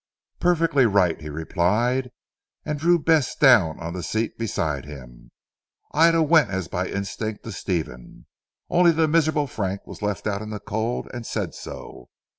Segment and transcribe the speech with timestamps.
[0.39, 2.09] "Perfectly right," he replied,
[2.65, 5.29] and drew Bess down on the seat beside him.
[5.91, 8.25] Ida went as by instinct to Stephen.
[8.67, 12.09] Only the miserable Frank was left out in the cold, and said so.